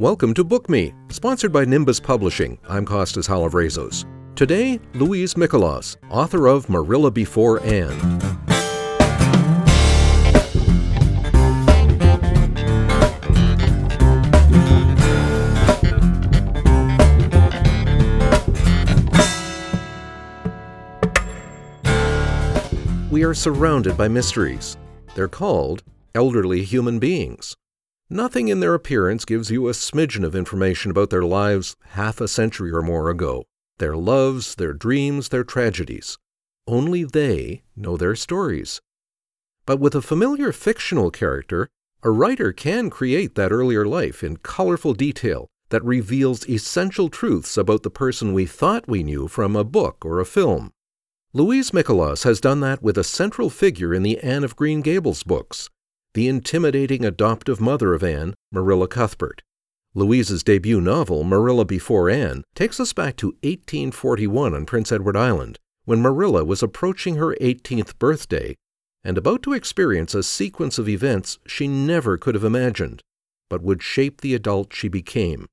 [0.00, 2.58] Welcome to Book Me, sponsored by Nimbus Publishing.
[2.68, 4.04] I'm Costas Halavrezos.
[4.34, 7.94] Today, Louise Mikolas, author of Marilla Before Anne.
[23.12, 24.76] We are surrounded by mysteries.
[25.14, 25.84] They're called
[26.16, 27.54] elderly human beings.
[28.10, 32.28] Nothing in their appearance gives you a smidgen of information about their lives half a
[32.28, 33.44] century or more ago,
[33.78, 36.18] their loves, their dreams, their tragedies.
[36.66, 38.82] Only they know their stories.
[39.64, 41.68] But with a familiar fictional character,
[42.02, 47.82] a writer can create that earlier life in colorful detail that reveals essential truths about
[47.82, 50.70] the person we thought we knew from a book or a film.
[51.32, 55.22] Louise Mikolas has done that with a central figure in the Anne of Green Gables
[55.22, 55.70] books,
[56.14, 59.42] the intimidating adoptive mother of Anne, Marilla Cuthbert.
[59.94, 65.58] Louise's debut novel, Marilla Before Anne, takes us back to 1841 on Prince Edward Island,
[65.84, 68.56] when Marilla was approaching her 18th birthday
[69.04, 73.02] and about to experience a sequence of events she never could have imagined,
[73.50, 75.46] but would shape the adult she became.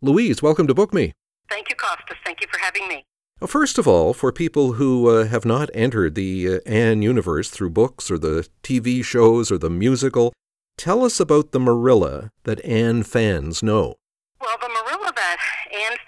[0.00, 1.12] Louise, welcome to Book Me.
[1.48, 2.18] Thank you, Costas.
[2.24, 3.04] Thank you for having me.
[3.42, 7.50] Well, first of all, for people who uh, have not entered the uh, Anne universe
[7.50, 10.32] through books or the TV shows or the musical,
[10.78, 13.96] tell us about the Marilla that Anne fans know.
[14.40, 14.81] Well, the Anne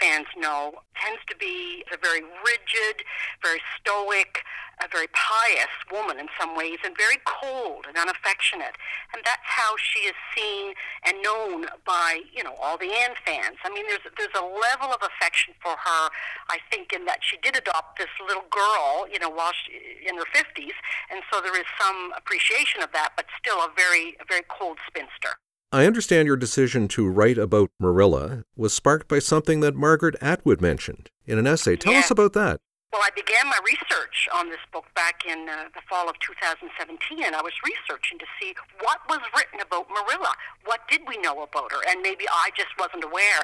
[0.04, 3.02] fans know tends to be a very rigid,
[3.42, 4.44] very stoic,
[4.82, 8.76] a very pious woman in some ways, and very cold and unaffectionate.
[9.12, 10.74] And that's how she is seen
[11.06, 13.56] and known by, you know, all the Anne fans.
[13.64, 16.02] I mean, there's there's a level of affection for her,
[16.50, 19.72] I think, in that she did adopt this little girl, you know, while she,
[20.06, 20.76] in her 50s,
[21.10, 24.78] and so there is some appreciation of that, but still a very a very cold
[24.86, 25.38] spinster.
[25.74, 30.62] I understand your decision to write about Marilla was sparked by something that Margaret Atwood
[30.62, 31.74] mentioned in an essay.
[31.74, 31.98] Tell yeah.
[31.98, 32.60] us about that.
[32.94, 37.26] Well, I began my research on this book back in uh, the fall of 2017.
[37.26, 40.30] and I was researching to see what was written about Marilla.
[40.62, 41.82] What did we know about her?
[41.90, 43.42] And maybe I just wasn't aware.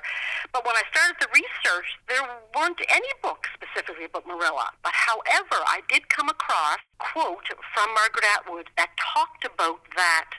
[0.54, 2.22] But when I started the research, there
[2.54, 4.70] weren't any books specifically about Marilla.
[4.86, 10.30] But however, I did come across a quote from Margaret Atwood that talked about that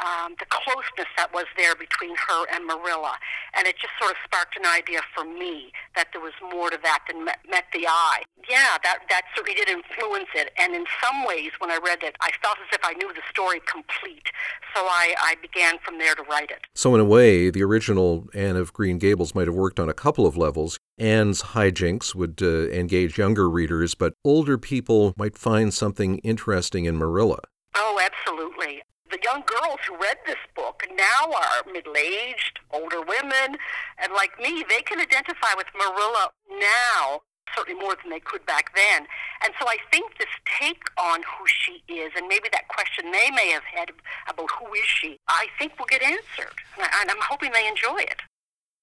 [0.00, 3.14] um, the closeness that was there between her and Marilla.
[3.54, 6.78] And it just sort of sparked an idea for me that there was more to
[6.82, 8.22] that than met, met the eye.
[8.48, 10.50] Yeah, that, that certainly did influence it.
[10.58, 13.22] And in some ways, when I read it, I felt as if I knew the
[13.30, 14.28] story complete.
[14.74, 16.62] So I, I began from there to write it.
[16.74, 19.94] So, in a way, the original Anne of Green Gables might have worked on a
[19.94, 20.78] couple of levels.
[20.98, 26.96] Anne's hijinks would uh, engage younger readers, but older people might find something interesting in
[26.96, 27.40] Marilla.
[27.74, 28.81] Oh, absolutely
[29.12, 33.58] the young girls who read this book now are middle aged, older women,
[34.02, 37.20] and like me, they can identify with Marilla now
[37.54, 39.06] certainly more than they could back then.
[39.44, 40.28] And so I think this
[40.58, 43.90] take on who she is, and maybe that question they may have had
[44.28, 46.56] about who is she, I think will get answered.
[46.78, 48.20] And I'm hoping they enjoy it.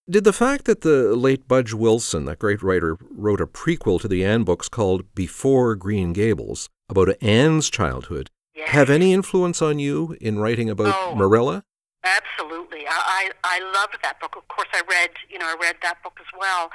[0.09, 4.07] Did the fact that the late Budge Wilson, that great writer, wrote a prequel to
[4.07, 8.29] the Anne books called Before Green Gables about Anne's childhood.
[8.69, 11.63] Have any influence on you in writing about oh, Marilla?
[12.03, 12.85] Absolutely.
[12.88, 14.35] I, I, I loved that book.
[14.35, 16.69] Of course, I read, you know, I read that book as well.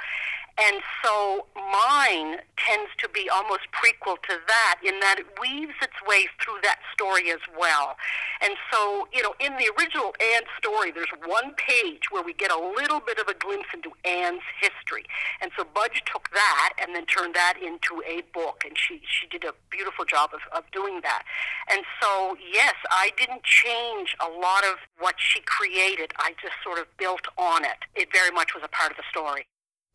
[0.61, 5.95] And so mine tends to be almost prequel to that in that it weaves its
[6.07, 7.95] way through that story as well.
[8.41, 12.51] And so, you know, in the original Anne story, there's one page where we get
[12.51, 15.05] a little bit of a glimpse into Anne's history.
[15.41, 18.63] And so Budge took that and then turned that into a book.
[18.65, 21.23] And she, she did a beautiful job of, of doing that.
[21.71, 26.13] And so, yes, I didn't change a lot of what she created.
[26.17, 27.85] I just sort of built on it.
[27.95, 29.45] It very much was a part of the story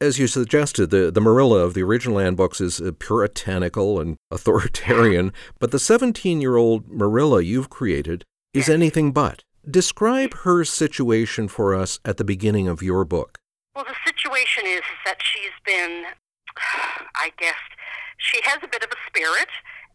[0.01, 4.17] as you suggested, the, the Marilla of the original Anne books is uh, puritanical and
[4.31, 8.25] authoritarian, but the 17 year old Marilla you've created
[8.55, 9.43] is anything but.
[9.71, 13.39] Describe her situation for us at the beginning of your book.
[13.75, 16.05] Well, the situation is that she's been,
[17.17, 17.61] I guess,
[18.17, 19.49] she has a bit of a spirit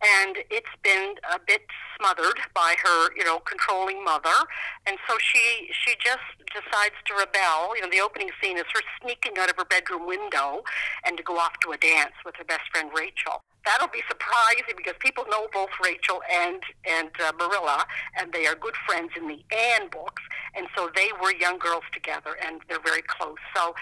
[0.05, 1.61] and it's been a bit
[1.97, 4.35] smothered by her, you know, controlling mother,
[4.85, 6.23] and so she she just
[6.53, 7.75] decides to rebel.
[7.75, 10.63] You know, the opening scene is her sneaking out of her bedroom window
[11.05, 13.41] and to go off to a dance with her best friend Rachel.
[13.65, 17.85] That'll be surprising because people know both Rachel and and uh, Marilla,
[18.17, 20.21] and they are good friends in the Anne books,
[20.55, 23.41] and so they were young girls together, and they're very close.
[23.55, 23.73] So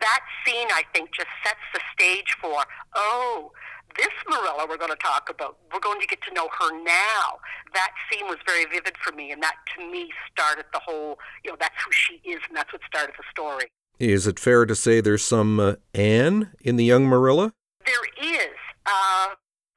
[0.00, 2.62] that scene, I think, just sets the stage for
[2.94, 3.50] oh
[3.96, 7.38] this Marilla we're going to talk about, we're going to get to know her now.
[7.74, 11.50] That scene was very vivid for me, and that to me started the whole, you
[11.50, 13.66] know, that's who she is, and that's what started the story.
[13.98, 17.52] Is it fair to say there's some uh, Anne in the young Marilla?
[17.86, 18.56] There is.
[18.86, 19.28] Uh,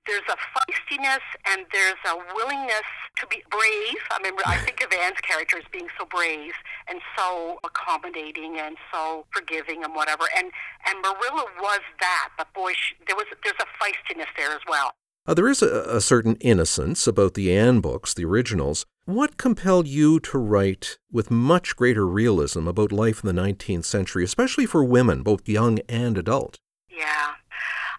[0.06, 2.88] there's a feistiness and there's a willingness
[3.18, 4.02] to be brave.
[4.12, 6.54] I mean, I think of Anne's character as being so brave
[6.88, 10.26] and so accommodating and so forgiving and whatever.
[10.38, 10.52] And
[10.88, 14.92] and Marilla was that, but boy, she, there was there's a feistiness there as well.
[15.28, 18.86] Uh, there is a, a certain innocence about the Anne books, the originals.
[19.06, 24.24] What compelled you to write with much greater realism about life in the 19th century,
[24.24, 26.60] especially for women, both young and adult?
[26.90, 27.34] Yeah.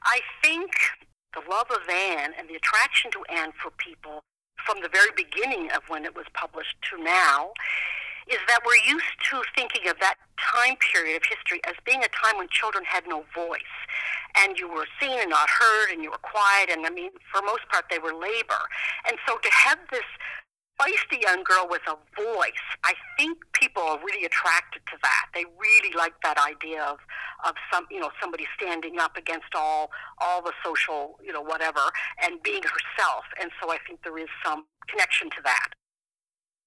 [0.05, 0.71] I think
[1.37, 4.25] the love of Anne and the attraction to Anne for people
[4.65, 7.53] from the very beginning of when it was published to now
[8.27, 12.09] is that we're used to thinking of that time period of history as being a
[12.09, 13.77] time when children had no voice
[14.41, 17.45] and you were seen and not heard and you were quiet and I mean for
[17.45, 18.65] most part they were labor.
[19.07, 20.09] And so to have this
[20.81, 22.67] feisty young girl with a voice.
[22.85, 23.39] I think
[23.77, 25.27] people are really attracted to that.
[25.35, 26.99] They really like that idea of
[27.45, 31.81] of some you know somebody standing up against all all the social you know whatever
[32.23, 33.25] and being herself.
[33.41, 35.69] And so I think there is some connection to that.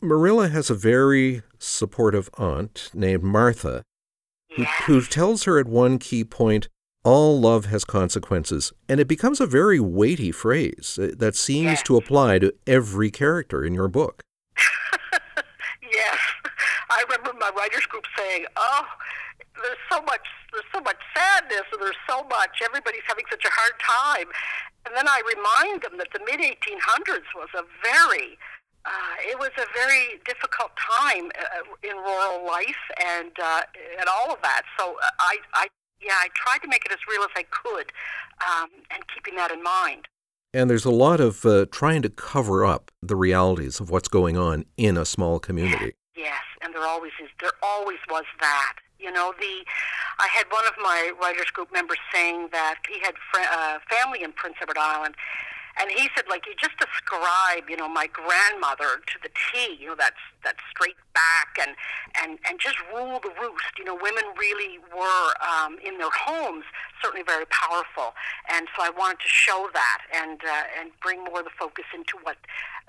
[0.02, 3.84] Marilla has a very supportive aunt named Martha
[4.56, 4.84] who, Yes.
[4.86, 6.70] who tells her at one key point,
[7.04, 8.72] all love has consequences.
[8.88, 11.84] And it becomes a very weighty phrase uh, that seems Yes.
[11.84, 14.24] to apply to every character in your book.
[17.00, 18.84] I remember my writers group saying, "Oh,
[19.56, 22.60] there's so much, there's so much sadness, and there's so much.
[22.60, 24.28] Everybody's having such a hard time."
[24.86, 28.38] And then I remind them that the mid 1800s was a very
[28.86, 33.62] uh, it was a very difficult time uh, in rural life and uh,
[34.00, 34.63] and all of that.
[34.78, 35.68] So uh, I, I,
[36.01, 37.92] yeah, I tried to make it as real as I could,
[38.42, 40.07] um, and keeping that in mind.
[40.54, 44.38] And there's a lot of uh, trying to cover up the realities of what's going
[44.38, 45.94] on in a small community.
[46.19, 47.30] Yes, and there always is.
[47.39, 48.75] There always was that.
[49.00, 49.63] You know, the
[50.19, 54.21] I had one of my writers group members saying that he had fr- uh, family
[54.21, 55.16] in Prince Edward Island,
[55.80, 59.80] and he said like you just describe, you know, my grandmother to the T.
[59.80, 61.71] You know, that's that straight back and
[62.22, 63.80] and and just rule the roost.
[63.80, 66.65] You know, women really were um, in their homes
[67.01, 68.12] certainly very powerful,
[68.51, 71.86] and so I wanted to show that and uh, and bring more of the focus
[71.95, 72.36] into what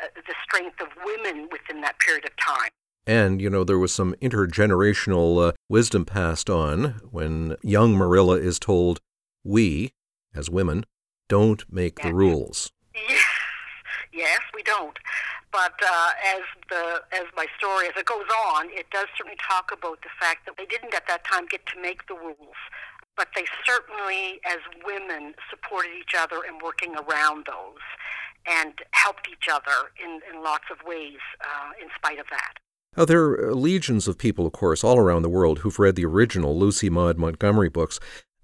[0.03, 2.75] uh, the strength of women within that period of time.
[3.07, 8.59] And, you know, there was some intergenerational uh, wisdom passed on when young Marilla is
[8.59, 9.01] told,
[9.43, 9.93] we,
[10.35, 10.85] as women,
[11.29, 12.73] don't make the rules.
[12.95, 13.25] Yes,
[14.13, 14.99] yes, we don't.
[15.53, 19.73] But uh, as the as my story as it goes on, it does certainly talk
[19.73, 22.61] about the fact that they didn't at that time get to make the rules,
[23.17, 27.83] but they certainly, as women, supported each other in working around those,
[28.47, 32.55] and helped each other in in lots of ways uh, in spite of that.
[32.97, 36.05] There are uh, legions of people, of course, all around the world who've read the
[36.05, 38.01] original Lucy Maud Montgomery books.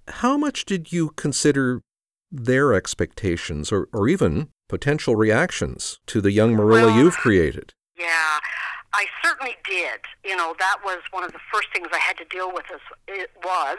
[0.09, 1.83] How much did you consider
[2.31, 7.75] their expectations or, or even potential reactions to the young Marilla Well- you've created?
[7.99, 8.39] Yeah,
[8.93, 10.01] I certainly did.
[10.25, 12.67] You know, that was one of the first things I had to deal with.
[12.73, 13.79] Is it was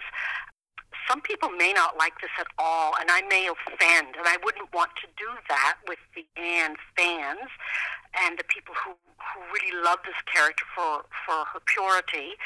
[1.07, 4.73] some people may not like this at all, and I may offend, and I wouldn't
[4.73, 7.49] want to do that with the Anne fans
[8.23, 12.37] and the people who who really love this character for for her purity.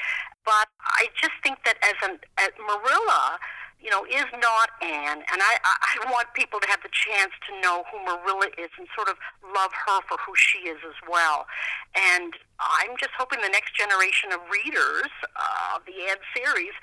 [0.45, 3.37] But I just think that as an as Marilla,
[3.81, 7.51] you know, is not Anne, and I, I want people to have the chance to
[7.61, 11.45] know who Marilla is and sort of love her for who she is as well.
[11.97, 16.73] And I'm just hoping the next generation of readers uh, of the Anne series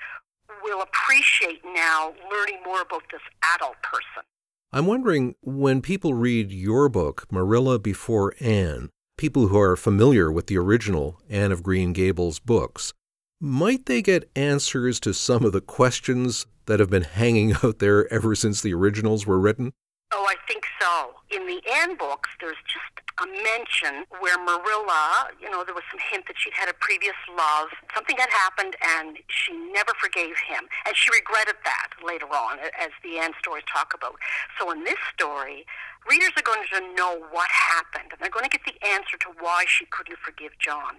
[0.63, 3.21] will appreciate now learning more about this
[3.55, 4.23] adult person.
[4.71, 10.47] I'm wondering when people read your book, Marilla Before Anne, people who are familiar with
[10.47, 12.93] the original Anne of Green Gables books,
[13.41, 18.11] might they get answers to some of the questions that have been hanging out there
[18.13, 19.73] ever since the originals were written?
[20.13, 21.15] Oh, I think so.
[21.31, 25.99] In the Anne books, there's just a mention where Marilla, you know, there was some
[25.99, 27.69] hint that she'd had a previous love.
[27.93, 30.67] Something had happened, and she never forgave him.
[30.87, 34.15] And she regretted that later on, as the Anne stories talk about.
[34.57, 35.65] So in this story,
[36.07, 39.29] readers are going to know what happened, and they're going to get the answer to
[39.39, 40.97] why she couldn't forgive John.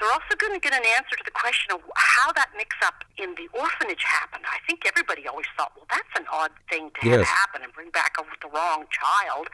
[0.00, 3.04] They're also going to get an answer to the question of how that mix up
[3.18, 4.44] in the orphanage happened.
[4.48, 7.90] I think everybody always thought, well, that's an odd thing to have happen and bring
[7.90, 9.48] back a, the wrong child.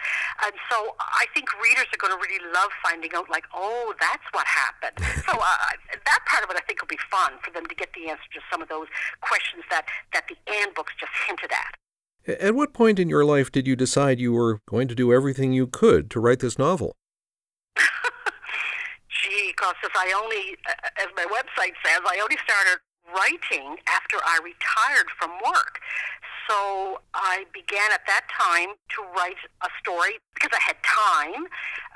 [0.44, 4.24] And so I think readers are going to really love finding out, like, oh, that's
[4.32, 4.96] what happened.
[5.26, 7.92] so uh, that part of it, I think, will be fun for them to get
[7.94, 8.88] the answer to some of those
[9.20, 11.74] questions that, that the Anne books just hinted at.
[12.28, 15.52] At what point in your life did you decide you were going to do everything
[15.52, 16.94] you could to write this novel?
[19.84, 22.82] As I only, uh, as my website says, I only started
[23.14, 25.80] writing after I retired from work.
[26.48, 31.44] So I began at that time to write a story because I had time.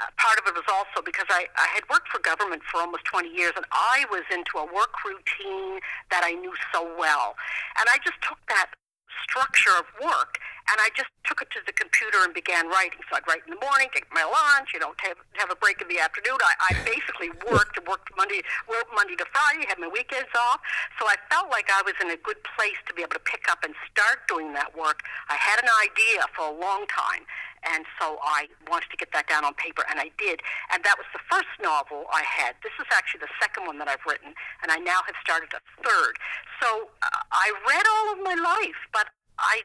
[0.01, 3.05] Uh, part of it was also because I, I had worked for government for almost
[3.09, 5.81] 20 years and I was into a work routine
[6.13, 7.35] that I knew so well.
[7.81, 8.77] And I just took that
[9.25, 10.37] structure of work
[10.71, 13.01] and I just took it to the computer and began writing.
[13.11, 15.81] So I'd write in the morning, take my lunch, you know, have, have a break
[15.81, 16.39] in the afternoon.
[16.43, 20.61] I, I basically worked, worked Monday, worked Monday to Friday, had my weekends off.
[20.99, 23.51] So I felt like I was in a good place to be able to pick
[23.51, 25.03] up and start doing that work.
[25.29, 27.27] I had an idea for a long time,
[27.63, 30.43] and so I wanted to get that down on paper, and I did.
[30.75, 32.59] And that was the first novel I had.
[32.63, 35.63] This is actually the second one that I've written, and I now have started a
[35.83, 36.19] third.
[36.61, 39.07] So uh, I read all of my life, but
[39.39, 39.63] I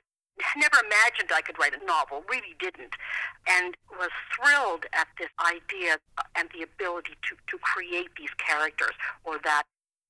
[0.55, 2.93] never imagined I could write a novel, really didn't,
[3.47, 5.97] and was thrilled at this idea
[6.35, 9.63] and the ability to, to create these characters or that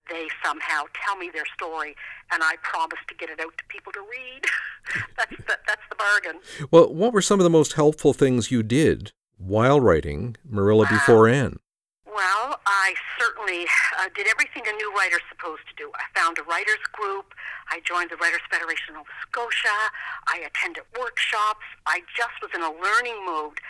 [0.09, 1.95] they somehow tell me their story
[2.31, 4.43] and I promise to get it out to people to read.
[5.17, 6.41] that's, the, that's the bargain.
[6.71, 11.27] Well, what were some of the most helpful things you did while writing Marilla Before
[11.27, 11.59] Anne?
[12.17, 13.69] Well, I certainly
[14.01, 15.91] uh, did everything a new writer's supposed to do.
[15.93, 17.37] I found a writers group.
[17.69, 19.77] I joined the Writers Federation of Scotia.
[20.25, 21.61] I attended workshops.
[21.85, 23.61] I just was in a learning mode.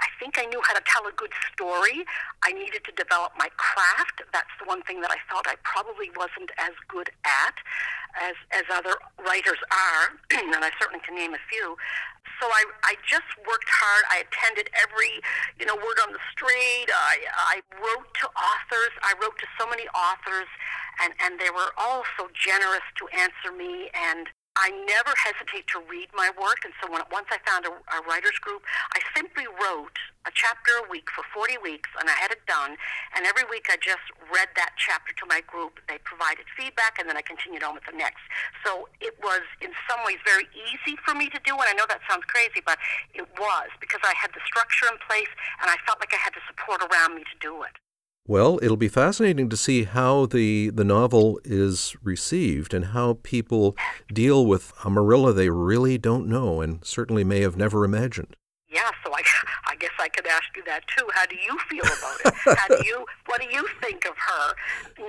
[0.00, 2.04] I think I knew how to tell a good story.
[2.42, 4.22] I needed to develop my craft.
[4.32, 7.56] That's the one thing that I felt I probably wasn't as good at
[8.20, 8.94] as as other
[9.26, 11.76] writers are, and I certainly can name a few.
[12.40, 14.04] So I I just worked hard.
[14.10, 15.22] I attended every
[15.58, 16.88] you know word on the street.
[16.90, 18.94] I I wrote to authors.
[19.02, 20.48] I wrote to so many authors,
[21.02, 25.82] and and they were all so generous to answer me and I never hesitate to
[25.90, 28.62] read my work, and so when, once I found a, a writers group,
[28.94, 32.78] I simply wrote a chapter a week for 40 weeks, and I had it done.
[33.18, 35.82] And every week I just read that chapter to my group.
[35.90, 38.22] They provided feedback, and then I continued on with the next.
[38.62, 41.90] So it was, in some ways, very easy for me to do, and I know
[41.90, 42.78] that sounds crazy, but
[43.10, 45.30] it was because I had the structure in place,
[45.60, 47.74] and I felt like I had the support around me to do it.
[48.26, 53.76] Well, it'll be fascinating to see how the, the novel is received and how people
[54.10, 58.34] deal with a Marilla they really don't know and certainly may have never imagined.
[58.66, 59.22] Yeah, so I,
[59.68, 61.06] I guess I could ask you that too.
[61.12, 62.58] How do you feel about it?
[62.58, 64.54] How do you, what do you think of her,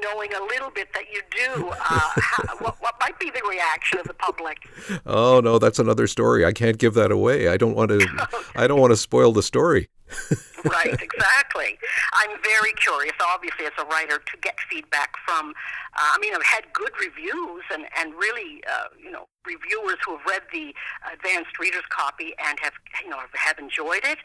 [0.01, 1.69] knowing a little bit that you do?
[1.69, 4.57] Uh, how, what, what might be the reaction of the public?
[5.05, 6.43] Oh no, that's another story.
[6.43, 7.47] I can't give that away.
[7.47, 7.95] I don't want to.
[8.33, 8.37] okay.
[8.57, 9.87] I don't want to spoil the story.
[10.65, 11.77] right, exactly.
[12.13, 15.53] I'm very curious, obviously, as a writer, to get feedback from.
[15.95, 20.17] Uh, I mean, I've had good reviews and and really, uh, you know, reviewers who
[20.17, 20.73] have read the
[21.11, 24.17] advanced reader's copy and have, you know, have enjoyed it.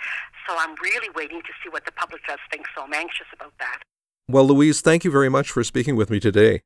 [0.48, 2.66] So I'm really waiting to see what the public does think.
[2.74, 3.80] So I'm anxious about that.
[4.28, 6.62] Well, Louise, thank you very much for speaking with me today.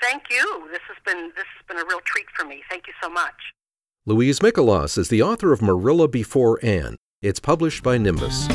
[0.00, 0.68] Thank you.
[0.70, 2.62] This has been this has been a real treat for me.
[2.68, 3.54] Thank you so much.
[4.04, 6.96] Louise Mikolas is the author of Marilla Before Anne.
[7.22, 8.46] It's published by Nimbus.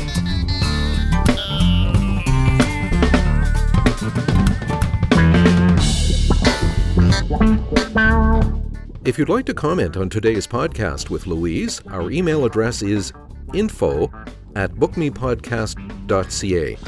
[9.04, 13.14] If you'd like to comment on today's podcast with Louise, our email address is
[13.54, 14.12] info
[14.54, 16.78] at bookmepodcast.ca.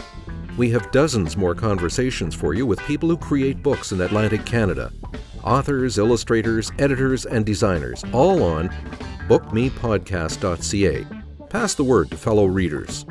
[0.56, 4.92] We have dozens more conversations for you with people who create books in Atlantic Canada
[5.42, 8.68] authors, illustrators, editors, and designers, all on
[9.28, 11.06] bookmepodcast.ca.
[11.48, 13.04] Pass the word to fellow readers.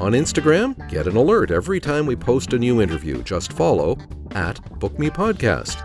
[0.00, 3.22] On Instagram, get an alert every time we post a new interview.
[3.22, 3.96] Just follow
[4.32, 5.83] at BookMePodcast.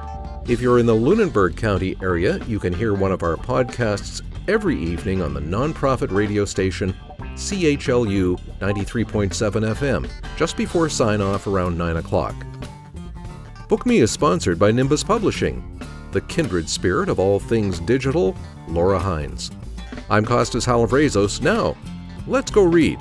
[0.49, 4.75] If you're in the Lunenburg County area, you can hear one of our podcasts every
[4.75, 6.95] evening on the nonprofit radio station
[7.35, 12.33] CHLU 93.7 FM, just before sign off around 9 o'clock.
[13.67, 15.79] Book Me is sponsored by Nimbus Publishing,
[16.13, 18.35] the kindred spirit of all things digital,
[18.67, 19.51] Laura Hines.
[20.09, 21.43] I'm Costas Halavrezos.
[21.43, 21.77] Now,
[22.25, 22.99] let's go read.